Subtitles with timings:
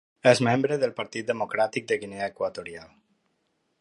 [0.29, 2.89] És membre del Partit Democràtic de Guinea Equatorial.